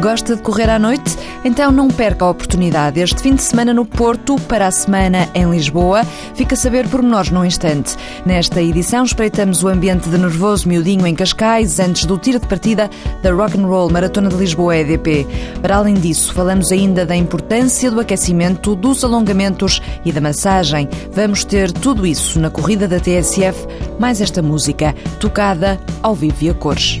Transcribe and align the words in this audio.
Gosta 0.00 0.36
de 0.36 0.42
correr 0.42 0.68
à 0.68 0.78
noite? 0.78 1.16
Então 1.42 1.72
não 1.72 1.88
perca 1.88 2.26
a 2.26 2.30
oportunidade. 2.30 3.00
Este 3.00 3.22
fim 3.22 3.34
de 3.34 3.42
semana 3.42 3.72
no 3.72 3.86
Porto, 3.86 4.36
para 4.42 4.66
a 4.66 4.70
semana 4.70 5.26
em 5.34 5.48
Lisboa. 5.50 6.04
Fica 6.34 6.54
a 6.54 6.58
saber 6.58 6.86
pormenores 6.86 7.30
num 7.30 7.44
instante. 7.44 7.96
Nesta 8.26 8.60
edição 8.60 9.04
espreitamos 9.04 9.64
o 9.64 9.68
ambiente 9.68 10.10
de 10.10 10.18
nervoso 10.18 10.68
miudinho 10.68 11.06
em 11.06 11.14
Cascais 11.14 11.80
antes 11.80 12.04
do 12.04 12.18
tiro 12.18 12.38
de 12.38 12.46
partida 12.46 12.90
da 13.22 13.32
Rock 13.32 13.58
and 13.58 13.66
Roll 13.66 13.90
Maratona 13.90 14.28
de 14.28 14.36
Lisboa 14.36 14.76
EDP. 14.76 15.26
Para 15.62 15.76
além 15.76 15.94
disso, 15.94 16.34
falamos 16.34 16.70
ainda 16.72 17.06
da 17.06 17.16
importância 17.16 17.90
do 17.90 17.98
aquecimento, 17.98 18.76
dos 18.76 19.02
alongamentos 19.02 19.80
e 20.04 20.12
da 20.12 20.20
massagem. 20.20 20.90
Vamos 21.10 21.42
ter 21.42 21.72
tudo 21.72 22.06
isso 22.06 22.38
na 22.38 22.50
corrida 22.50 22.86
da 22.86 23.00
TSF, 23.00 23.66
mais 23.98 24.20
esta 24.20 24.42
música, 24.42 24.94
tocada 25.18 25.80
ao 26.02 26.14
vivo 26.14 26.36
e 26.42 26.50
a 26.50 26.54
cores. 26.54 27.00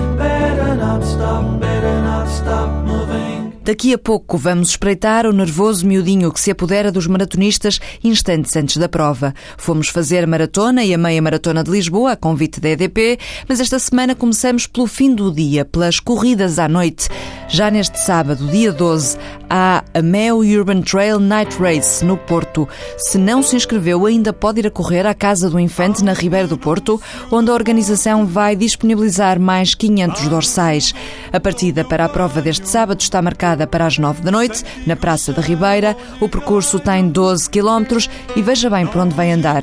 Daqui 3.63 3.93
a 3.93 3.97
pouco 3.97 4.39
vamos 4.39 4.69
espreitar 4.69 5.27
o 5.27 5.31
nervoso 5.31 5.85
miudinho 5.85 6.31
que 6.31 6.39
se 6.39 6.49
apodera 6.49 6.91
dos 6.91 7.05
maratonistas 7.05 7.79
instantes 8.03 8.55
antes 8.55 8.77
da 8.77 8.89
prova. 8.89 9.35
Fomos 9.55 9.87
fazer 9.87 10.25
maratona 10.25 10.83
e 10.83 10.95
a 10.95 10.97
meia 10.97 11.21
maratona 11.21 11.63
de 11.63 11.69
Lisboa, 11.69 12.13
a 12.13 12.15
convite 12.15 12.59
da 12.59 12.69
EDP, 12.69 13.19
mas 13.47 13.59
esta 13.59 13.77
semana 13.77 14.15
começamos 14.15 14.65
pelo 14.65 14.87
fim 14.87 15.13
do 15.13 15.31
dia, 15.31 15.63
pelas 15.63 15.99
corridas 15.99 16.57
à 16.57 16.67
noite. 16.67 17.07
Já 17.47 17.69
neste 17.69 17.99
sábado, 17.99 18.47
dia 18.47 18.71
12, 18.71 19.17
há 19.47 19.83
a 19.93 20.01
Mel 20.01 20.39
Urban 20.39 20.81
Trail 20.81 21.19
Night 21.19 21.55
Race 21.61 22.03
no 22.03 22.17
Porto. 22.17 22.67
Se 22.97 23.19
não 23.19 23.43
se 23.43 23.55
inscreveu, 23.55 24.07
ainda 24.07 24.33
pode 24.33 24.61
ir 24.61 24.67
a 24.67 24.71
correr 24.71 25.05
à 25.05 25.13
Casa 25.13 25.49
do 25.49 25.59
Infante, 25.59 26.03
na 26.03 26.13
Ribeira 26.13 26.47
do 26.47 26.57
Porto, 26.57 26.99
onde 27.31 27.51
a 27.51 27.53
organização 27.53 28.25
vai 28.25 28.55
disponibilizar 28.55 29.39
mais 29.39 29.75
500 29.75 30.27
dorsais. 30.29 30.95
A 31.31 31.39
partida 31.39 31.83
para 31.83 32.05
a 32.05 32.09
prova 32.09 32.41
deste 32.41 32.67
sábado 32.67 33.01
está 33.01 33.21
marcada 33.21 33.50
para 33.67 33.85
as 33.85 33.97
9 33.97 34.21
da 34.21 34.31
noite, 34.31 34.63
na 34.85 34.95
Praça 34.95 35.31
da 35.33 35.41
Ribeira. 35.41 35.95
O 36.19 36.27
percurso 36.27 36.79
tem 36.79 37.09
12 37.09 37.49
quilómetros 37.49 38.09
e 38.35 38.41
veja 38.41 38.69
bem 38.69 38.87
por 38.87 39.01
onde 39.01 39.15
vai 39.15 39.31
andar. 39.31 39.61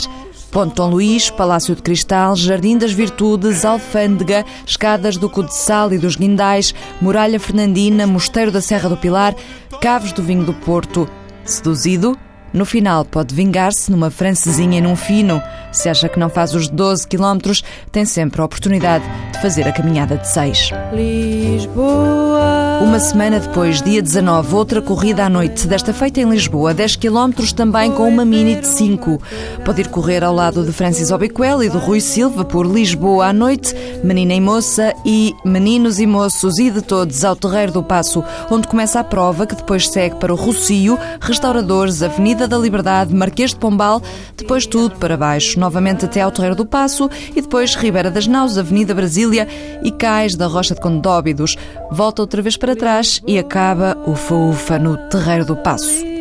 Ponte 0.50 0.74
Dom 0.74 0.90
Luís, 0.90 1.28
Palácio 1.28 1.74
de 1.74 1.82
Cristal, 1.82 2.34
Jardim 2.34 2.78
das 2.78 2.92
Virtudes, 2.92 3.64
Alfândega, 3.64 4.44
Escadas 4.66 5.16
do 5.16 5.28
Cudeçal 5.28 5.92
e 5.92 5.98
dos 5.98 6.16
Guindais, 6.16 6.74
Muralha 7.00 7.38
Fernandina, 7.38 8.06
Mosteiro 8.06 8.50
da 8.50 8.60
Serra 8.60 8.88
do 8.88 8.96
Pilar, 8.96 9.34
Caves 9.80 10.12
do 10.12 10.22
Vinho 10.22 10.44
do 10.44 10.54
Porto. 10.54 11.08
Seduzido? 11.44 12.27
No 12.52 12.64
final, 12.64 13.04
pode 13.04 13.34
vingar-se 13.34 13.90
numa 13.90 14.10
francesinha 14.10 14.78
e 14.78 14.80
num 14.80 14.96
fino. 14.96 15.42
Se 15.70 15.88
acha 15.88 16.08
que 16.08 16.18
não 16.18 16.28
faz 16.28 16.54
os 16.54 16.68
12 16.68 17.06
quilómetros, 17.06 17.62
tem 17.92 18.04
sempre 18.04 18.40
a 18.40 18.44
oportunidade 18.44 19.04
de 19.32 19.40
fazer 19.40 19.68
a 19.68 19.72
caminhada 19.72 20.16
de 20.16 20.28
6. 20.28 20.70
Lisboa. 20.92 22.48
Uma 22.80 23.00
semana 23.00 23.40
depois, 23.40 23.82
dia 23.82 24.00
19, 24.00 24.54
outra 24.54 24.80
corrida 24.80 25.24
à 25.24 25.28
noite, 25.28 25.66
desta 25.66 25.92
feita 25.92 26.20
em 26.20 26.30
Lisboa, 26.30 26.72
10 26.72 26.94
quilómetros 26.96 27.52
também 27.52 27.90
com 27.90 28.08
uma 28.08 28.24
mini 28.24 28.54
de 28.54 28.68
5. 28.68 29.20
Pode 29.64 29.80
ir 29.80 29.88
correr 29.88 30.22
ao 30.22 30.32
lado 30.32 30.64
de 30.64 30.72
Francis 30.72 31.10
Obiquel 31.10 31.64
e 31.64 31.68
do 31.68 31.78
Rui 31.78 32.00
Silva 32.00 32.44
por 32.44 32.64
Lisboa 32.64 33.26
à 33.26 33.32
noite, 33.32 33.74
menina 34.04 34.32
e 34.32 34.40
moça 34.40 34.94
e 35.04 35.34
meninos 35.44 35.98
e 35.98 36.06
moços 36.06 36.58
e 36.58 36.70
de 36.70 36.80
todos 36.80 37.24
ao 37.24 37.34
Terreiro 37.34 37.72
do 37.72 37.82
Passo, 37.82 38.22
onde 38.48 38.68
começa 38.68 39.00
a 39.00 39.04
prova 39.04 39.44
que 39.44 39.56
depois 39.56 39.88
segue 39.88 40.14
para 40.14 40.32
o 40.32 40.36
Rocio, 40.36 40.96
Restauradores, 41.20 42.02
Avenida 42.02 42.37
da 42.46 42.58
Liberdade, 42.58 43.14
Marquês 43.14 43.50
de 43.50 43.56
Pombal, 43.56 44.02
depois 44.36 44.66
tudo 44.66 44.96
para 44.96 45.16
baixo, 45.16 45.58
novamente 45.58 46.04
até 46.04 46.20
ao 46.20 46.30
Terreiro 46.30 46.54
do 46.54 46.66
Passo 46.66 47.10
e 47.34 47.40
depois 47.40 47.74
Ribeira 47.74 48.10
das 48.10 48.26
Naus, 48.26 48.58
Avenida 48.58 48.94
Brasília 48.94 49.48
e 49.82 49.90
Cais 49.90 50.34
da 50.34 50.46
Rocha 50.46 50.74
de 50.74 50.80
Condóbidos. 50.80 51.56
Volta 51.90 52.22
outra 52.22 52.42
vez 52.42 52.56
para 52.56 52.76
trás 52.76 53.20
e 53.26 53.38
acaba 53.38 53.96
o 54.06 54.12
Ufa 54.50 54.78
no 54.78 54.96
Terreiro 55.08 55.44
do 55.44 55.56
Passo. 55.56 56.17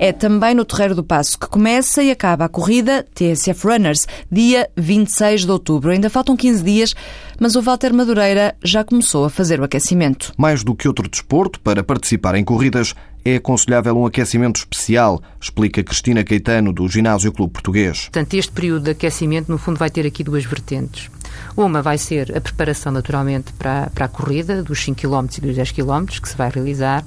É 0.00 0.12
também 0.12 0.54
no 0.54 0.64
Terreiro 0.64 0.94
do 0.94 1.02
Passo 1.02 1.36
que 1.36 1.48
começa 1.48 2.00
e 2.04 2.10
acaba 2.12 2.44
a 2.44 2.48
corrida 2.48 3.04
TSF 3.14 3.66
Runners, 3.66 4.06
dia 4.30 4.70
26 4.76 5.44
de 5.44 5.50
outubro. 5.50 5.90
Ainda 5.90 6.08
faltam 6.08 6.36
15 6.36 6.62
dias, 6.62 6.94
mas 7.40 7.56
o 7.56 7.62
Walter 7.62 7.92
Madureira 7.92 8.54
já 8.62 8.84
começou 8.84 9.24
a 9.24 9.30
fazer 9.30 9.58
o 9.58 9.64
aquecimento. 9.64 10.32
Mais 10.38 10.62
do 10.62 10.72
que 10.72 10.86
outro 10.86 11.08
desporto, 11.08 11.58
para 11.58 11.82
participar 11.82 12.36
em 12.36 12.44
corridas, 12.44 12.94
é 13.24 13.34
aconselhável 13.36 13.98
um 13.98 14.06
aquecimento 14.06 14.58
especial, 14.58 15.20
explica 15.40 15.82
Cristina 15.82 16.22
Caetano, 16.22 16.72
do 16.72 16.88
Ginásio 16.88 17.32
Clube 17.32 17.52
Português. 17.52 18.02
Portanto, 18.02 18.34
este 18.34 18.52
período 18.52 18.84
de 18.84 18.90
aquecimento, 18.92 19.50
no 19.50 19.58
fundo, 19.58 19.78
vai 19.78 19.90
ter 19.90 20.06
aqui 20.06 20.22
duas 20.22 20.44
vertentes. 20.44 21.10
Uma 21.56 21.82
vai 21.82 21.98
ser 21.98 22.36
a 22.36 22.40
preparação, 22.40 22.92
naturalmente, 22.92 23.52
para, 23.52 23.90
para 23.94 24.04
a 24.04 24.08
corrida, 24.08 24.62
dos 24.62 24.82
5 24.82 25.00
km 25.00 25.26
e 25.36 25.40
dos 25.40 25.56
10 25.56 25.72
km, 25.72 26.04
que 26.20 26.28
se 26.28 26.36
vai 26.36 26.50
realizar, 26.50 27.04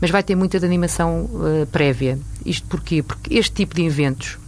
mas 0.00 0.10
vai 0.10 0.22
ter 0.22 0.34
muita 0.34 0.60
de 0.60 0.66
animação 0.66 1.28
uh, 1.32 1.66
prévia. 1.70 2.18
Isto 2.44 2.66
porquê? 2.68 3.02
Porque 3.02 3.34
este 3.34 3.52
tipo 3.52 3.74
de 3.74 3.82
eventos 3.82 4.38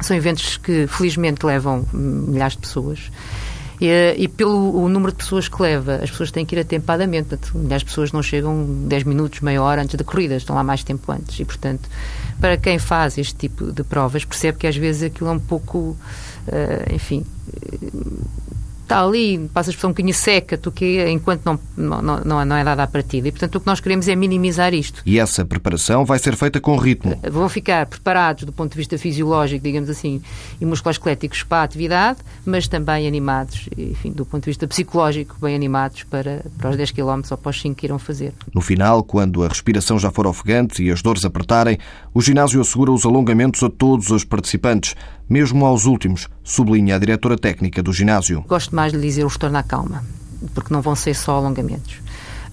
são 0.00 0.16
eventos 0.16 0.56
que, 0.56 0.86
felizmente, 0.86 1.44
levam 1.46 1.86
milhares 1.92 2.54
de 2.54 2.60
pessoas 2.60 3.10
e, 3.80 4.14
e, 4.16 4.28
pelo 4.28 4.82
o 4.82 4.88
número 4.88 5.12
de 5.12 5.18
pessoas 5.18 5.48
que 5.48 5.60
leva, 5.60 5.96
as 5.96 6.10
pessoas 6.10 6.30
têm 6.30 6.46
que 6.46 6.54
ir 6.54 6.60
atempadamente. 6.60 7.38
As 7.74 7.82
pessoas 7.82 8.12
não 8.12 8.22
chegam 8.22 8.64
10 8.86 9.04
minutos, 9.04 9.40
meia 9.40 9.62
hora 9.62 9.82
antes 9.82 9.96
da 9.96 10.04
corrida, 10.04 10.36
estão 10.36 10.54
lá 10.54 10.62
mais 10.62 10.84
tempo 10.84 11.10
antes. 11.10 11.38
E, 11.40 11.44
portanto, 11.44 11.88
para 12.40 12.56
quem 12.56 12.78
faz 12.78 13.18
este 13.18 13.34
tipo 13.34 13.72
de 13.72 13.82
provas, 13.82 14.24
percebe 14.24 14.58
que 14.58 14.66
às 14.66 14.76
vezes 14.76 15.02
aquilo 15.02 15.28
é 15.28 15.32
um 15.32 15.40
pouco, 15.40 15.78
uh, 15.78 16.94
enfim, 16.94 17.24
está 18.84 19.02
ali, 19.02 19.50
passa 19.52 19.70
a 19.70 19.72
expressão 19.72 19.90
um 19.90 19.92
bocadinho 19.92 20.14
seca, 20.14 20.56
do 20.56 20.70
que 20.70 21.04
enquanto 21.08 21.44
não, 21.44 21.60
não, 21.76 22.02
não, 22.24 22.44
não 22.44 22.56
é 22.56 22.64
dada 22.64 22.82
a 22.82 22.86
partida. 22.86 23.28
E, 23.28 23.32
portanto, 23.32 23.56
o 23.56 23.60
que 23.60 23.66
nós 23.66 23.80
queremos 23.80 24.08
é 24.08 24.14
minimizar 24.14 24.72
isto. 24.72 25.02
E 25.04 25.18
essa 25.18 25.44
preparação 25.44 26.04
vai 26.04 26.18
ser 26.18 26.36
feita 26.36 26.60
com 26.60 26.76
ritmo? 26.76 27.18
Eh, 27.22 27.30
vão 27.30 27.48
ficar 27.48 27.86
preparados 27.86 28.44
do 28.44 28.52
ponto 28.52 28.72
de 28.72 28.78
vista 28.78 28.96
fisiológico, 28.96 29.64
digamos 29.64 29.90
assim, 29.90 30.22
e 30.60 30.64
musculoesqueléticos 30.64 31.42
para 31.42 31.58
a 31.58 31.62
atividade, 31.64 32.20
mas 32.44 32.68
também 32.68 33.06
animados, 33.06 33.68
enfim, 33.76 34.12
do 34.12 34.24
ponto 34.24 34.44
de 34.44 34.50
vista 34.50 34.66
psicológico, 34.66 35.36
bem 35.40 35.54
animados 35.54 36.04
para, 36.04 36.44
para 36.58 36.70
os 36.70 36.76
10 36.76 36.90
km 36.92 37.22
ou 37.30 37.38
para 37.38 37.50
os 37.50 37.60
5 37.60 37.74
que 37.74 37.86
irão 37.86 37.98
fazer. 37.98 38.32
No 38.54 38.60
final, 38.60 39.02
quando 39.02 39.42
a 39.42 39.48
respiração 39.48 39.98
já 39.98 40.10
for 40.10 40.26
ofegante 40.26 40.82
e 40.82 40.90
as 40.90 41.02
dores 41.02 41.24
apertarem, 41.24 41.78
o 42.12 42.20
ginásio 42.20 42.60
assegura 42.60 42.92
os 42.92 43.04
alongamentos 43.04 43.62
a 43.62 43.70
todos 43.70 44.10
os 44.10 44.24
participantes, 44.24 44.94
mesmo 45.28 45.64
aos 45.64 45.86
últimos, 45.86 46.28
sublinha 46.42 46.96
a 46.96 46.98
diretora 46.98 47.36
técnica 47.36 47.82
do 47.82 47.92
ginásio. 47.92 48.44
Gosto 48.46 48.73
mais 48.74 48.92
de 48.92 49.00
dizer 49.00 49.24
o 49.24 49.28
retorno 49.28 49.56
à 49.56 49.62
calma, 49.62 50.04
porque 50.54 50.72
não 50.72 50.82
vão 50.82 50.94
ser 50.94 51.14
só 51.14 51.36
alongamentos. 51.36 51.94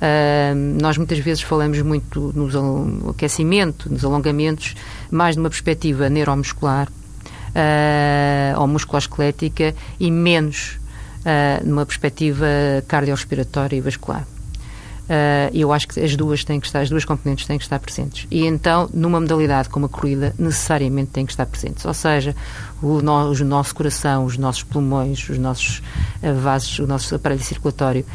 Uh, 0.02 0.82
nós 0.82 0.98
muitas 0.98 1.20
vezes 1.20 1.44
falamos 1.44 1.80
muito 1.82 2.34
no 2.34 3.12
aquecimento, 3.12 3.92
nos 3.92 4.04
alongamentos, 4.04 4.76
mais 5.12 5.36
numa 5.36 5.50
perspectiva 5.50 6.10
neuromuscular 6.10 6.88
uh, 6.88 8.60
ou 8.60 8.68
musculoesquelética 8.68 9.76
e 10.00 10.10
menos 10.10 10.80
uh, 11.20 11.68
numa 11.68 11.86
perspectiva 11.86 12.46
cardiorrespiratória 12.88 13.76
e 13.76 13.82
vascular. 13.82 14.26
Uh, 15.10 15.52
eu 15.54 15.74
acho 15.74 15.88
que 15.90 16.00
as 16.00 16.16
duas 16.16 16.44
têm 16.44 16.60
que 16.60 16.68
estar, 16.68 16.80
as 16.80 16.90
duas 16.90 17.04
componentes 17.04 17.46
têm 17.46 17.58
que 17.58 17.64
estar 17.64 17.80
presentes. 17.80 18.28
E 18.32 18.46
então, 18.46 18.90
numa 18.94 19.20
modalidade 19.20 19.68
como 19.68 19.88
a 19.88 19.90
corrida, 19.90 20.34
necessariamente 20.40 21.12
têm 21.12 21.26
que 21.26 21.34
estar 21.34 21.46
presentes. 21.46 21.84
Ou 21.84 21.94
seja, 21.94 22.36
o, 22.82 23.02
no, 23.02 23.32
o 23.32 23.44
nosso 23.44 23.76
coração, 23.76 24.24
os 24.24 24.38
nossos 24.38 24.64
pulmões, 24.64 25.28
os 25.30 25.38
nossos 25.38 25.80
uh, 26.24 26.34
vasos, 26.40 26.80
o 26.80 26.88
nosso 26.88 27.14
aparelho 27.16 27.44
circulatório 27.44 28.06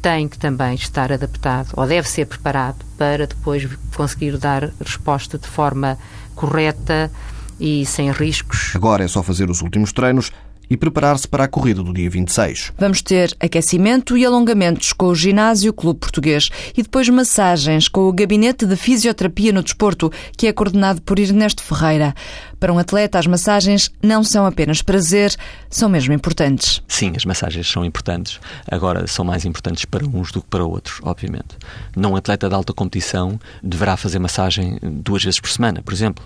tem 0.00 0.28
que 0.28 0.38
também 0.38 0.74
estar 0.74 1.12
adaptado 1.12 1.70
ou 1.76 1.86
deve 1.86 2.08
ser 2.08 2.26
preparado 2.26 2.84
para 2.96 3.26
depois 3.26 3.68
conseguir 3.94 4.36
dar 4.38 4.70
resposta 4.80 5.36
de 5.38 5.48
forma 5.48 5.98
correta 6.34 7.10
e 7.58 7.84
sem 7.84 8.10
riscos. 8.12 8.70
Agora 8.74 9.04
é 9.04 9.08
só 9.08 9.22
fazer 9.22 9.50
os 9.50 9.60
últimos 9.60 9.92
treinos 9.92 10.30
e 10.70 10.76
preparar-se 10.76 11.26
para 11.26 11.44
a 11.44 11.48
corrida 11.48 11.82
do 11.82 11.92
dia 11.92 12.08
26. 12.08 12.72
Vamos 12.78 13.02
ter 13.02 13.34
aquecimento 13.40 14.16
e 14.16 14.24
alongamentos 14.24 14.92
com 14.92 15.06
o 15.06 15.14
Ginásio 15.14 15.72
Clube 15.72 16.00
Português 16.00 16.50
e 16.76 16.82
depois 16.82 17.08
massagens 17.08 17.88
com 17.88 18.08
o 18.08 18.12
Gabinete 18.12 18.66
de 18.66 18.76
Fisioterapia 18.76 19.52
no 19.52 19.62
Desporto, 19.62 20.12
que 20.36 20.46
é 20.46 20.52
coordenado 20.52 21.02
por 21.02 21.18
Ernesto 21.18 21.62
Ferreira. 21.62 22.14
Para 22.60 22.72
um 22.72 22.78
atleta, 22.78 23.18
as 23.18 23.26
massagens 23.26 23.90
não 24.02 24.24
são 24.24 24.44
apenas 24.44 24.82
prazer, 24.82 25.34
são 25.70 25.88
mesmo 25.88 26.12
importantes. 26.12 26.82
Sim, 26.88 27.12
as 27.16 27.24
massagens 27.24 27.70
são 27.70 27.84
importantes. 27.84 28.40
Agora, 28.68 29.06
são 29.06 29.24
mais 29.24 29.44
importantes 29.44 29.84
para 29.84 30.04
uns 30.04 30.32
do 30.32 30.42
que 30.42 30.48
para 30.48 30.64
outros, 30.64 31.00
obviamente. 31.02 31.56
Não 31.96 32.12
um 32.12 32.16
atleta 32.16 32.48
de 32.48 32.54
alta 32.54 32.72
competição 32.72 33.38
deverá 33.62 33.96
fazer 33.96 34.18
massagem 34.18 34.78
duas 34.82 35.22
vezes 35.22 35.38
por 35.38 35.50
semana, 35.50 35.82
por 35.82 35.94
exemplo. 35.94 36.24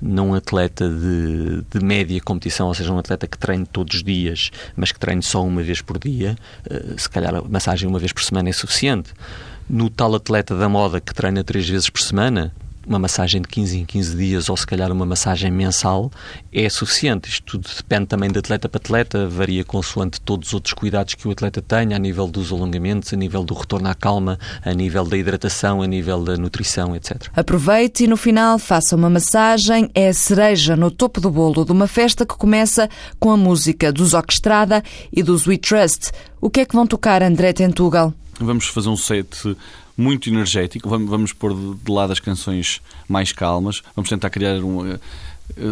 Não 0.00 0.30
um 0.30 0.34
atleta 0.34 0.88
de, 0.88 1.62
de 1.70 1.84
média 1.84 2.18
competição, 2.20 2.68
ou 2.68 2.74
seja, 2.74 2.92
um 2.92 2.98
atleta 2.98 3.26
que 3.26 3.36
treine 3.36 3.66
todos 3.66 3.96
os 3.96 4.02
dias, 4.02 4.50
mas 4.74 4.90
que 4.90 4.98
treine 4.98 5.22
só 5.22 5.44
uma 5.44 5.62
vez 5.62 5.82
por 5.82 5.98
dia, 5.98 6.36
eh, 6.68 6.94
se 6.96 7.08
calhar 7.08 7.34
a 7.34 7.42
massagem 7.42 7.88
uma 7.88 7.98
vez 7.98 8.12
por 8.12 8.22
semana 8.22 8.48
é 8.48 8.52
suficiente. 8.52 9.12
No 9.68 9.90
tal 9.90 10.14
atleta 10.14 10.56
da 10.56 10.68
moda 10.68 11.00
que 11.00 11.14
treina 11.14 11.44
três 11.44 11.68
vezes 11.68 11.88
por 11.90 12.00
semana, 12.00 12.52
uma 12.86 12.98
massagem 12.98 13.40
de 13.40 13.48
15 13.48 13.78
em 13.78 13.84
15 13.84 14.16
dias 14.16 14.48
ou 14.48 14.56
se 14.56 14.66
calhar 14.66 14.90
uma 14.90 15.06
massagem 15.06 15.50
mensal 15.50 16.10
é 16.52 16.68
suficiente. 16.68 17.28
Isto 17.28 17.58
tudo 17.58 17.68
depende 17.76 18.06
também 18.06 18.30
de 18.30 18.38
atleta 18.38 18.68
para 18.68 18.78
atleta, 18.78 19.28
varia 19.28 19.64
consoante 19.64 20.20
todos 20.20 20.48
os 20.48 20.54
outros 20.54 20.74
cuidados 20.74 21.14
que 21.14 21.26
o 21.26 21.30
atleta 21.30 21.62
tenha, 21.62 21.96
a 21.96 21.98
nível 21.98 22.26
dos 22.26 22.52
alongamentos, 22.52 23.12
a 23.12 23.16
nível 23.16 23.44
do 23.44 23.54
retorno 23.54 23.88
à 23.88 23.94
calma, 23.94 24.38
a 24.62 24.72
nível 24.72 25.04
da 25.04 25.16
hidratação, 25.16 25.82
a 25.82 25.86
nível 25.86 26.22
da 26.22 26.36
nutrição, 26.36 26.94
etc. 26.94 27.28
Aproveite 27.34 28.04
e 28.04 28.06
no 28.06 28.16
final 28.16 28.58
faça 28.58 28.94
uma 28.94 29.10
massagem. 29.10 29.90
É 29.94 30.08
a 30.08 30.14
cereja 30.14 30.76
no 30.76 30.90
topo 30.90 31.20
do 31.20 31.30
bolo 31.30 31.64
de 31.64 31.72
uma 31.72 31.86
festa 31.86 32.26
que 32.26 32.36
começa 32.36 32.88
com 33.18 33.30
a 33.30 33.36
música 33.36 33.92
dos 33.92 34.14
Orquestrada 34.14 34.82
e 35.12 35.22
dos 35.22 35.46
We 35.46 35.58
Trust. 35.58 36.12
O 36.40 36.50
que 36.50 36.60
é 36.60 36.64
que 36.64 36.74
vão 36.74 36.86
tocar, 36.86 37.22
André 37.22 37.52
Tentugal? 37.52 38.12
Vamos 38.38 38.66
fazer 38.66 38.88
um 38.88 38.96
set 38.96 39.56
muito 39.96 40.28
energético. 40.28 40.88
Vamos, 40.88 41.08
vamos 41.08 41.32
pôr 41.32 41.54
de 41.54 41.90
lado 41.90 42.12
as 42.12 42.20
canções 42.20 42.80
mais 43.08 43.32
calmas. 43.32 43.82
Vamos 43.94 44.08
tentar 44.08 44.30
criar 44.30 44.56
um, 44.62 44.92
eh, 44.92 44.98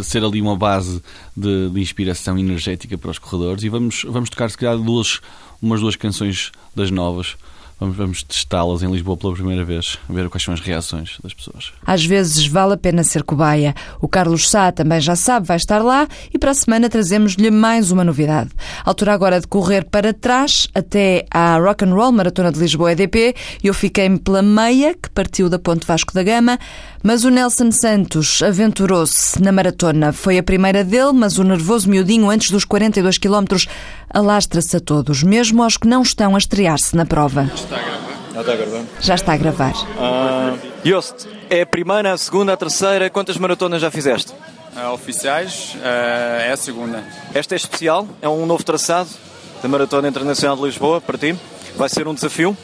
ser 0.02 0.24
ali 0.24 0.40
uma 0.40 0.56
base 0.56 1.02
de, 1.36 1.70
de, 1.70 1.80
inspiração 1.80 2.38
energética 2.38 2.96
para 2.96 3.10
os 3.10 3.18
corredores 3.18 3.64
e 3.64 3.68
vamos, 3.68 4.04
vamos 4.08 4.30
tocar 4.30 4.50
se 4.50 4.56
calhar 4.56 4.78
duas, 4.78 5.20
umas 5.60 5.80
duas 5.80 5.96
canções 5.96 6.52
das 6.74 6.90
novas 6.90 7.36
Vamos, 7.82 7.96
vamos 7.96 8.22
testá-las 8.22 8.84
em 8.84 8.92
Lisboa 8.92 9.16
pela 9.16 9.32
primeira 9.32 9.64
vez, 9.64 9.98
ver 10.08 10.28
quais 10.28 10.44
são 10.44 10.54
as 10.54 10.60
reações 10.60 11.18
das 11.20 11.34
pessoas. 11.34 11.72
Às 11.84 12.04
vezes 12.04 12.46
vale 12.46 12.74
a 12.74 12.76
pena 12.76 13.02
ser 13.02 13.24
cobaia. 13.24 13.74
O 14.00 14.06
Carlos 14.06 14.48
Sá 14.48 14.70
também 14.70 15.00
já 15.00 15.16
sabe, 15.16 15.48
vai 15.48 15.56
estar 15.56 15.80
lá 15.80 16.06
e 16.32 16.38
para 16.38 16.52
a 16.52 16.54
semana 16.54 16.88
trazemos-lhe 16.88 17.50
mais 17.50 17.90
uma 17.90 18.04
novidade. 18.04 18.50
Altura 18.84 19.12
agora 19.14 19.40
de 19.40 19.48
correr 19.48 19.84
para 19.84 20.14
trás 20.14 20.68
até 20.72 21.26
à 21.28 21.58
Rock 21.58 21.84
and 21.84 21.92
Roll 21.92 22.12
Maratona 22.12 22.52
de 22.52 22.60
Lisboa 22.60 22.92
EDP. 22.92 23.34
Eu 23.64 23.74
fiquei-me 23.74 24.18
pela 24.18 24.42
meia, 24.42 24.94
que 24.94 25.10
partiu 25.10 25.48
da 25.48 25.58
Ponte 25.58 25.84
Vasco 25.84 26.14
da 26.14 26.22
Gama, 26.22 26.60
mas 27.02 27.24
o 27.24 27.30
Nelson 27.30 27.72
Santos 27.72 28.44
aventurou-se 28.44 29.42
na 29.42 29.50
maratona. 29.50 30.12
Foi 30.12 30.38
a 30.38 30.42
primeira 30.42 30.84
dele, 30.84 31.12
mas 31.12 31.36
o 31.36 31.42
nervoso 31.42 31.90
miudinho 31.90 32.30
antes 32.30 32.52
dos 32.52 32.64
42 32.64 33.18
quilómetros 33.18 33.66
alastra-se 34.12 34.76
a 34.76 34.80
todos, 34.80 35.22
mesmo 35.22 35.62
aos 35.62 35.76
que 35.76 35.88
não 35.88 36.02
estão 36.02 36.34
a 36.34 36.38
estrear-se 36.38 36.94
na 36.96 37.06
prova. 37.06 37.50
Está 37.54 37.76
a 37.76 37.82
gravar? 37.82 38.12
Já 38.32 38.40
está 38.40 38.52
a 38.52 38.56
gravar. 38.56 38.84
Já 39.00 39.14
está 39.14 39.32
a 39.32 39.36
gravar. 39.36 39.72
Uh, 39.72 40.58
Jost, 40.84 41.28
é 41.50 41.62
a 41.62 41.66
primeira, 41.66 42.12
a 42.12 42.18
segunda, 42.18 42.52
a 42.52 42.56
terceira? 42.56 43.10
Quantas 43.10 43.36
maratonas 43.36 43.80
já 43.80 43.90
fizeste? 43.90 44.32
Uh, 44.32 44.92
oficiais, 44.92 45.74
uh, 45.76 46.40
é 46.40 46.52
a 46.52 46.56
segunda. 46.56 47.04
Esta 47.34 47.54
é 47.54 47.56
especial? 47.56 48.08
É 48.20 48.28
um 48.28 48.46
novo 48.46 48.64
traçado 48.64 49.10
da 49.62 49.68
Maratona 49.68 50.08
Internacional 50.08 50.56
de 50.56 50.62
Lisboa 50.62 51.00
para 51.00 51.18
ti? 51.18 51.36
Vai 51.76 51.88
ser 51.88 52.08
um 52.08 52.14
desafio? 52.14 52.56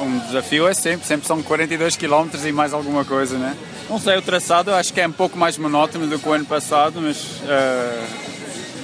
Um 0.00 0.18
desafio 0.20 0.66
é 0.66 0.74
sempre, 0.74 1.06
sempre 1.06 1.26
são 1.26 1.42
42 1.42 1.96
km 1.96 2.28
e 2.44 2.52
mais 2.52 2.72
alguma 2.72 3.04
coisa, 3.04 3.36
né? 3.36 3.56
Não 3.88 3.98
sei, 3.98 4.16
o 4.16 4.22
traçado 4.22 4.72
acho 4.72 4.92
que 4.92 5.00
é 5.00 5.06
um 5.06 5.12
pouco 5.12 5.38
mais 5.38 5.58
monótono 5.58 6.06
do 6.06 6.18
que 6.18 6.28
o 6.28 6.32
ano 6.32 6.46
passado, 6.46 7.00
mas 7.00 7.16
uh, 7.42 8.31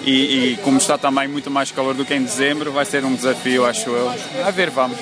e, 0.08 0.52
e, 0.52 0.56
como 0.58 0.78
está 0.78 0.96
também 0.96 1.28
muito 1.28 1.50
mais 1.50 1.70
calor 1.70 1.94
do 1.94 2.04
que 2.04 2.14
em 2.14 2.22
dezembro, 2.22 2.72
vai 2.72 2.84
ser 2.84 3.04
um 3.04 3.14
desafio, 3.14 3.64
acho 3.64 3.90
eu. 3.90 4.12
A 4.44 4.50
ver, 4.50 4.70
vamos. 4.70 4.98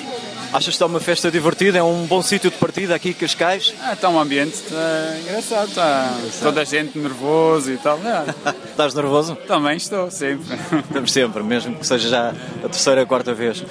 Achas 0.47 0.65
que 0.65 0.69
está 0.71 0.85
uma 0.85 0.99
festa 0.99 1.29
divertida? 1.29 1.77
É 1.77 1.83
um 1.83 2.05
bom 2.05 2.21
sítio 2.21 2.49
de 2.49 2.57
partida 2.57 2.95
aqui, 2.95 3.13
Cascais? 3.13 3.73
Ah, 3.81 3.93
está 3.93 4.07
um 4.07 4.19
ambiente 4.19 4.53
está 4.53 5.17
engraçado, 5.19 5.67
está 5.67 6.17
toda 6.41 6.61
a 6.61 6.63
gente 6.63 6.97
nervoso 6.97 7.71
e 7.71 7.77
tal. 7.77 7.99
É. 7.99 8.55
Estás 8.71 8.93
nervoso? 8.93 9.35
Também 9.47 9.75
estou, 9.75 10.09
sempre. 10.09 10.57
Estamos 10.87 11.11
sempre, 11.11 11.43
mesmo 11.43 11.75
que 11.75 11.85
seja 11.85 12.09
já 12.09 12.33
a 12.63 12.69
terceira 12.69 13.01
ou 13.01 13.07
quarta 13.07 13.33
vez 13.33 13.63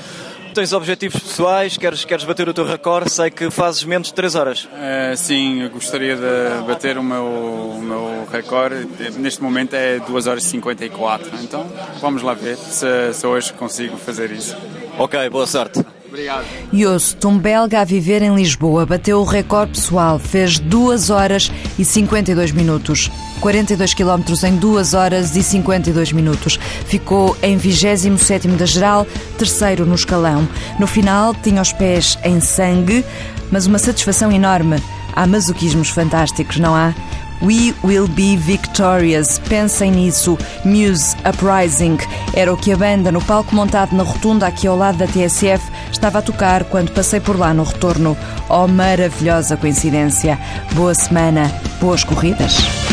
tens 0.57 0.73
objetivos 0.73 1.21
pessoais, 1.21 1.77
queres, 1.77 2.03
queres 2.07 2.25
bater 2.25 2.49
o 2.49 2.55
teu 2.55 2.65
recorde, 2.65 3.11
sei 3.11 3.31
que 3.31 3.51
fazes 3.51 3.85
menos 3.85 4.09
de 4.09 4.15
3 4.15 4.35
horas. 4.35 4.65
Uh, 4.65 5.15
sim, 5.15 5.61
eu 5.61 5.69
gostaria 5.69 6.17
de 6.17 6.67
bater 6.67 6.97
o 6.97 7.03
meu, 7.03 7.27
o 7.27 7.83
meu 7.83 8.27
recorde, 8.33 8.89
neste 9.19 9.43
momento 9.43 9.75
é 9.75 9.99
2 9.99 10.27
horas 10.27 10.45
e 10.45 10.49
54, 10.49 11.31
então 11.43 11.71
vamos 12.01 12.23
lá 12.23 12.33
ver 12.33 12.57
se, 12.57 13.13
se 13.13 13.27
hoje 13.27 13.53
consigo 13.53 13.99
fazer 13.99 14.31
isso. 14.31 14.57
Ok, 14.99 15.29
boa 15.29 15.47
sorte. 15.47 15.85
Obrigado. 16.17 16.47
Yost, 16.73 17.27
um 17.27 17.39
belga 17.39 17.83
a 17.83 17.85
viver 17.85 18.23
em 18.23 18.35
Lisboa, 18.35 18.87
bateu 18.87 19.21
o 19.21 19.25
recorde 19.25 19.73
pessoal, 19.73 20.19
fez 20.19 20.59
2 20.59 21.11
horas 21.11 21.53
e 21.79 21.85
52 21.85 22.53
minutos. 22.53 23.11
42 23.41 23.93
km 23.93 24.23
em 24.47 24.57
2 24.57 24.95
horas 24.95 25.37
e 25.37 25.43
52 25.43 26.13
minutos. 26.13 26.59
Ficou 26.87 27.37
em 27.43 27.59
27 27.59 28.49
da 28.49 28.65
geral, 28.65 29.07
terceiro 29.37 29.85
no 29.85 29.95
escalão. 29.95 30.49
No 30.81 30.87
final, 30.87 31.35
tinha 31.35 31.61
os 31.61 31.75
pés 31.75 32.19
em 32.25 32.41
sangue, 32.41 33.05
mas 33.53 33.67
uma 33.67 33.79
satisfação 33.79 34.33
enorme. 34.33 34.83
Há 35.15 35.27
masoquismos 35.27 35.91
fantásticos, 35.91 36.59
não 36.59 36.75
há? 36.75 36.95
We 37.43 37.75
Will 37.85 38.09
Be 38.09 38.37
Victorious. 38.37 39.39
Pensem 39.39 39.91
nisso. 39.91 40.39
Muse 40.65 41.17
Uprising 41.29 41.99
era 42.35 42.53
o 42.53 42.57
que 42.57 42.73
a 42.73 42.77
banda, 42.77 43.13
no 43.13 43.21
palco 43.23 43.55
montado 43.55 43.95
na 43.95 44.03
rotunda 44.03 44.47
aqui 44.47 44.67
ao 44.67 44.77
lado 44.77 44.99
da 44.99 45.07
TSF, 45.07 45.71
estava 45.91 46.19
a 46.19 46.23
tocar 46.23 46.65
quando 46.65 46.93
passei 46.93 47.21
por 47.21 47.39
lá 47.39 47.53
no 47.53 47.65
retorno. 47.65 48.17
Oh, 48.49 48.67
maravilhosa 48.67 49.57
coincidência. 49.57 50.39
Boa 50.73 50.95
semana, 50.95 51.53
boas 51.81 52.05
corridas. 52.05 52.86